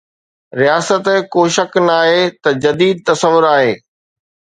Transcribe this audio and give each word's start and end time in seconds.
رياست 0.59 1.05
ڪو 1.33 1.41
شڪ 1.55 1.71
ناهي 1.89 2.21
ته 2.41 2.49
جديد 2.63 2.95
تصور 3.11 3.43
آهي. 3.55 3.73